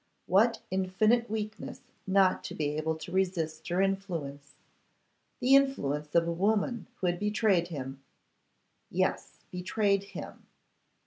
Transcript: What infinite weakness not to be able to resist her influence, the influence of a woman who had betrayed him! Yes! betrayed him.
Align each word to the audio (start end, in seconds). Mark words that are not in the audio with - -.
What 0.25 0.61
infinite 0.71 1.29
weakness 1.29 1.81
not 2.07 2.43
to 2.45 2.55
be 2.55 2.75
able 2.75 2.95
to 2.95 3.11
resist 3.11 3.67
her 3.67 3.83
influence, 3.83 4.55
the 5.39 5.53
influence 5.55 6.15
of 6.15 6.27
a 6.27 6.31
woman 6.33 6.87
who 6.95 7.05
had 7.05 7.19
betrayed 7.19 7.67
him! 7.67 8.01
Yes! 8.89 9.41
betrayed 9.51 10.05
him. 10.05 10.47